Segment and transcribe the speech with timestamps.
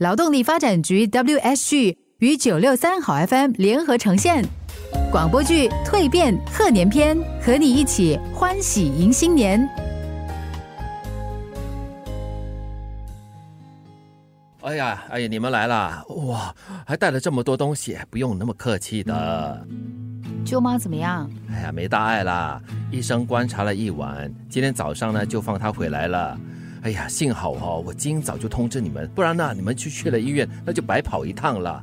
[0.00, 4.42] 劳动力发展局 WSG 与九六三好 FM 联合呈现
[5.10, 9.60] 广播剧《蜕变贺年篇》，和你一起欢喜迎新年。
[14.62, 16.02] 哎呀，哎呀，你们来啦！
[16.08, 16.54] 哇，
[16.86, 19.66] 还带了这么多东西，不用那么客气的。
[20.46, 21.30] 舅妈怎么样？
[21.50, 22.58] 哎呀，没大碍啦。
[22.90, 26.40] 医生观察了一晚，今天早上呢就放他回来了。
[26.82, 31.82] 哎呀，幸好哦，我今早就通知你们，不然呢你们去去了医院，那就白跑一趟了。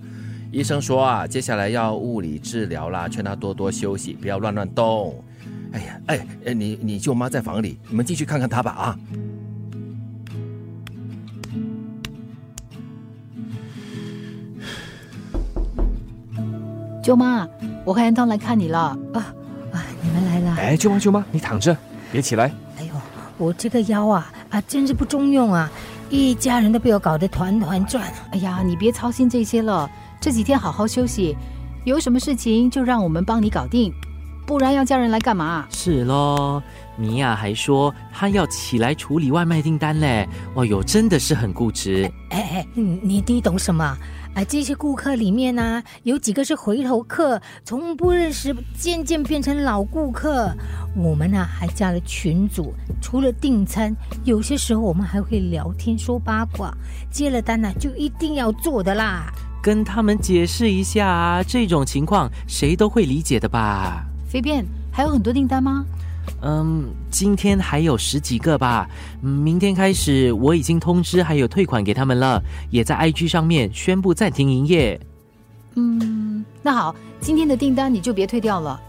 [0.51, 5.23] 医生说啊，接下来要物理治疗啦，劝他多多休息，不要乱乱动。
[5.71, 6.01] 哎呀，
[6.45, 8.99] 哎，你你舅妈在房里，你们进去看看她吧啊。
[17.03, 17.47] 舅妈，
[17.85, 18.79] 我和安东来看你了
[19.13, 19.33] 啊
[19.71, 19.85] 啊！
[20.01, 20.55] 你们来了。
[20.55, 21.77] 哎，舅妈舅妈，你躺着，
[22.11, 22.51] 别起来。
[22.77, 22.93] 哎呦，
[23.37, 24.29] 我这个腰啊
[24.61, 25.69] 真是不中用啊！
[26.09, 28.11] 一家人都被我搞得团团转。
[28.31, 29.89] 哎呀，你别操心这些了，
[30.21, 31.35] 这几天好好休息，
[31.83, 33.93] 有什么事情就让我们帮你搞定，
[34.45, 35.65] 不然要叫人来干嘛？
[35.69, 36.61] 是喽，
[36.97, 40.27] 米娅还说她要起来处理外卖订单嘞。
[40.55, 42.11] 哦哟，真的是很固执。
[42.29, 43.97] 哎哎，你你懂什么？
[44.33, 50.51] 啊，这些顾客里面呢，有几个是回头客，从不认识渐渐变成老顾客。
[50.95, 56.71] 我们呢还加了群组，除了订餐，有些时候我们还会聊天说八卦。
[57.09, 59.31] 接了单呢，就一定要做的啦。
[59.63, 64.05] 跟他们解释一下啊，这种情况谁都会理解的吧？
[64.27, 65.83] 飞便还有很多订单吗？
[66.41, 68.87] 嗯，今天还有十几个吧。
[69.21, 74.99] 明天开始，我已经通知还有退款给他们了，也在 IG 上面宣布暂停营业。
[75.75, 78.79] 嗯，那好，今天的订单你就别退掉了。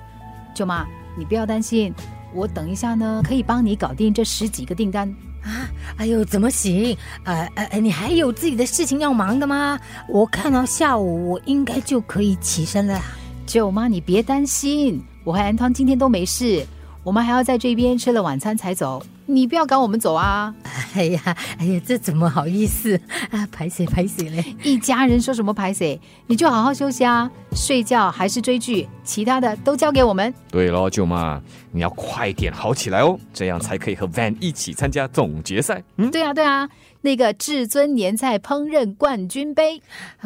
[0.54, 0.86] 舅妈，
[1.16, 1.92] 你不要担心，
[2.34, 5.08] 我等一下呢可以帮你搞定这十几个订单
[5.42, 5.68] 啊。
[5.96, 6.96] 哎呦，怎么行？
[7.24, 9.78] 呃呃，你还有自己的事情要忙的吗？
[10.08, 13.00] 我看到下午我应该就可以起身了。
[13.46, 16.66] 舅妈，你别担心，我和安汤今天都没事。
[17.04, 20.54] 我们还要在这边吃了晚餐才走，你不要赶我们走啊！
[20.94, 23.00] 哎呀，哎呀，这怎么好意思
[23.30, 23.46] 啊？
[23.50, 24.44] 排谁排谁嘞？
[24.62, 25.98] 一家人说什么排谁？
[26.26, 30.32] 你就好好休息啊，睡觉还是追剧，其他的都交给我们。
[30.50, 31.40] 对喽，舅妈，
[31.72, 35.82] 你要快点好起来哦，这样才可以和 Van 一起参加总决赛。
[35.96, 36.68] 嗯，对啊，对啊，
[37.00, 39.80] 那个至尊年菜烹饪冠军杯，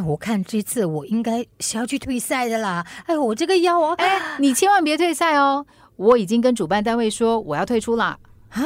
[0.05, 2.85] 我看这次我应该是要去退赛的啦。
[3.07, 5.65] 哎，我这个腰啊，哎，你千万别退赛哦。
[6.03, 8.19] 我已经跟主办单位说我要退出了
[8.51, 8.63] 啊！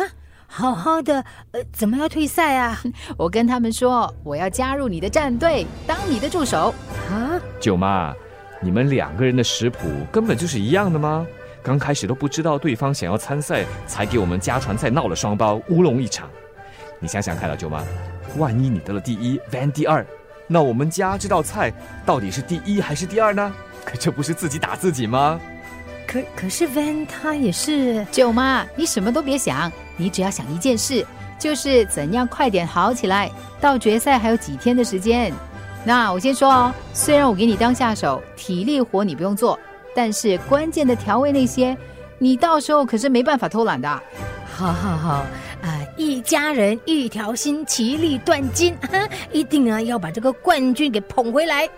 [0.46, 2.80] 好好的，呃，怎么要退赛啊？
[3.18, 6.72] 我跟他们说我要加入你的战队，当你的助手
[7.10, 7.38] 啊！
[7.60, 8.14] 舅妈，
[8.62, 9.80] 你们两个人的食谱
[10.10, 11.26] 根本就是一样的吗？
[11.62, 16.30] 刚开始都不知道对方想要参赛，才给我们家传菜闹了双包，乌龙一场。
[16.98, 17.84] 你想想看啊，舅妈，
[18.38, 20.06] 万一你得了第一，Van 第二，
[20.46, 21.70] 那我们家这道菜
[22.06, 23.52] 到底是第一还是第二呢？
[23.84, 25.38] 可这不是自己打自己吗？
[26.16, 31.04] 可可是 Van 他也是舅妈，你什么都别想，你只要想一件事，
[31.38, 33.30] 就是怎样快点好起来。
[33.60, 35.32] 到决赛还有几天的时间。
[35.84, 39.58] 那我先说哦，虽然我给你当下手，体力活你不用做，
[39.94, 41.76] 但是关键的调味那些，
[42.18, 43.88] 你到时候可是没办法偷懒的。
[44.46, 45.12] 好好好，
[45.62, 48.76] 啊，一家人一条心，其利断金，
[49.32, 51.68] 一定啊要把这个冠军给捧回来。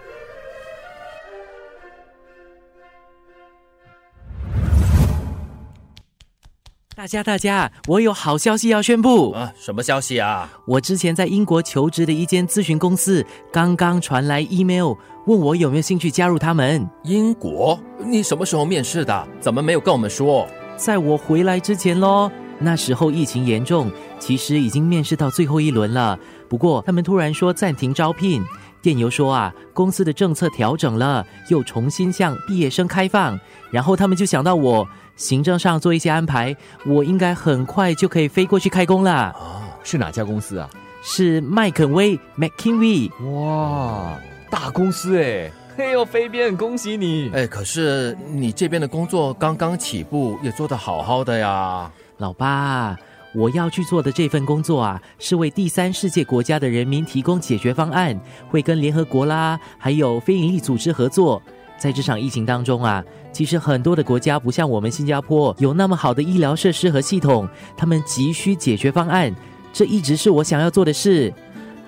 [6.99, 9.53] 大家，大家，我有好消息要宣布啊！
[9.57, 10.51] 什么消息啊？
[10.67, 14.95] 我之前在英国求职的一间咨询公司，刚刚传来 email，
[15.25, 16.85] 问我有没有兴趣加入他们。
[17.05, 17.79] 英国？
[18.05, 19.29] 你什么时候面试的？
[19.39, 20.45] 怎么没有跟我们说？
[20.77, 22.29] 在我回来之前喽。
[22.59, 23.89] 那时候疫情严重，
[24.19, 26.19] 其实已经面试到最后一轮了。
[26.49, 28.43] 不过他们突然说暂停招聘。
[28.89, 33.39] 电邮说啊，公司的政策调整了，又重新向毕业生开放。
[33.71, 34.89] 然后他们就想到我。
[35.15, 36.57] 行政上做一些安排，
[36.87, 39.13] 我应该很快就可以飞过去开工了。
[39.13, 40.71] 啊，是哪家公司啊？
[41.03, 43.11] 是麦肯威 （McKinsey）。
[43.35, 44.17] 哇，
[44.49, 45.53] 大公司哎！
[45.77, 47.31] 嘿呦，飞边，恭喜你！
[47.35, 51.91] 哎，可是你这边的工作刚刚起步，也做得好好的呀。
[52.17, 52.97] 老爸，
[53.35, 61.41] 我要去做的这份工作啊，是为第三世界国家的人民提供解决方案，会跟联合国啦，还有非营利组织合作。
[61.79, 69.33] 在这场疫情当中啊，其实很多的国家不像我们新加坡有那么好的医疗设施和系统，他们急需解决方案，
[69.73, 71.33] 这一直是我想要做的事。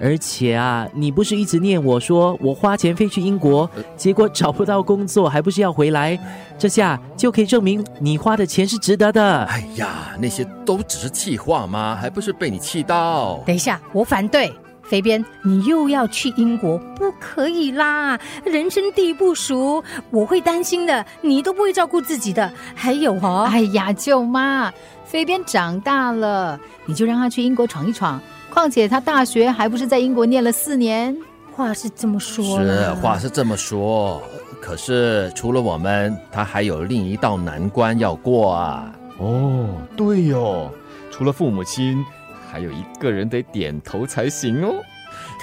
[0.00, 6.18] 而且啊，你不是一直念我说我花钱飞去英国，结果找不到工作，还不是要回来？
[6.58, 9.44] 这下就可以证明你花的钱是值得的。
[9.44, 11.96] 哎呀，那些都只是气话吗？
[12.00, 13.42] 还不是被你气到？
[13.46, 14.52] 等一下，我反对。
[14.82, 18.18] 肥边，你又要去英国，不可以啦！
[18.44, 22.52] 人生地不熟，我会担心的，你都不会照顾自己的。
[22.74, 24.72] 还有哦，哎呀，舅妈，
[25.04, 28.20] 肥边长大了，你就让他去英国闯一闯。
[28.50, 31.16] 况且他大学还不是在英国念了四年？
[31.56, 34.22] 话是这么说是话是这么说，
[34.62, 38.94] 可是除了我们，他还有另一道难关要过啊。
[39.18, 40.72] 哦，对哟，
[41.10, 42.02] 除了父母亲，
[42.50, 44.74] 还有一个人得点头才行哦。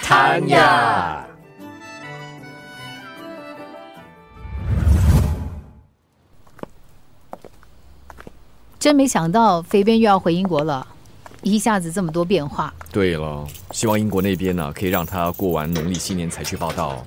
[0.01, 1.25] 谭呀，
[8.79, 10.87] 真没想到肥边又要回英国了，
[11.51, 12.73] 一下子这么多变化。
[12.91, 17.05] 对了，希望英国那边呢、可以让他过完农历新年才去报道。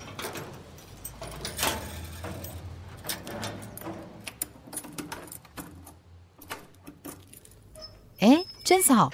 [8.20, 9.10] 哎，珍嫂，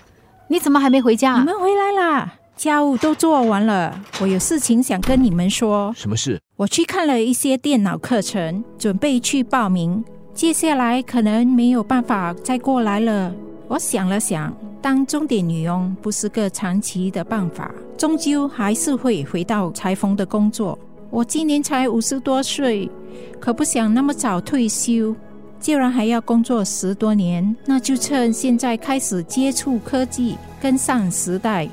[0.48, 1.38] 你怎么还没回家？
[1.38, 4.02] 你们回来啦，家务都做完了。
[4.20, 5.92] 我有事情想跟你们说。
[5.94, 6.40] 什么事？
[6.56, 10.04] 我去看了一些电脑课程，准备去报名。
[10.34, 13.32] 接下来可能没有办法再过来了。
[13.68, 20.78] 我想了想，当钟点女佣不是个长期的办法，终究还是会回到裁缝的工作。
[21.10, 22.88] 我今年才五十多岁，
[23.40, 25.14] 可不想那么早退休。
[25.58, 31.68] 既然还要工作十多年，那就趁现在开始接触科技，跟上时代，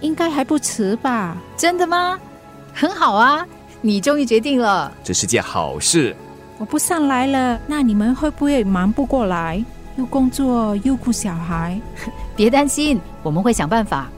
[0.00, 1.36] 应该还不迟吧？
[1.56, 2.18] 真的吗？
[2.72, 3.46] 很好啊，
[3.82, 4.90] 你终于决定了。
[5.04, 6.16] 这是件好事。
[6.56, 9.62] 我不上来了，那你们会不会忙不过来？
[9.96, 11.80] 又工作又顾小孩，
[12.36, 14.08] 别担心，我们会想办法。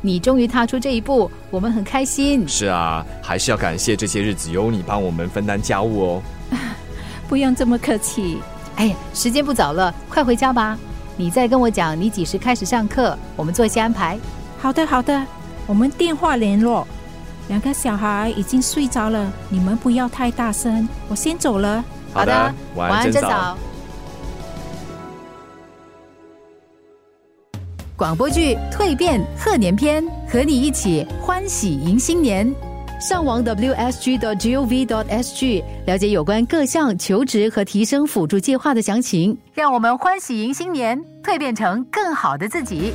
[0.00, 2.46] 你终于踏出这一步，我们很开心。
[2.46, 6.22] 是啊，还是要感谢这些日子有你帮我们分担家务哦。
[7.28, 8.38] 不用这么客气。
[8.76, 10.78] 哎呀，时间不早了，快回家吧。
[11.16, 14.16] 你再跟我讲你几时开始上课，我们做一些安排。
[14.58, 15.20] 好的，好的，
[15.66, 16.86] 我们电话联络。
[17.48, 21.84] 两个小孩已经睡着了，你们不要太大声，我先走了。
[22.12, 23.22] 好的，晚安，珍珍
[27.98, 32.48] 广播剧《蜕变贺年篇》，和你一起欢喜迎新年。
[33.00, 34.14] 上网 wsg.gov.sg
[35.84, 42.92] 了解有关各项求职和提升辅助计划的详情，让我们欢喜迎新年，蜕变成更好的自己。